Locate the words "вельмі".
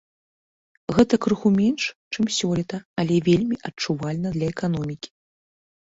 3.31-3.55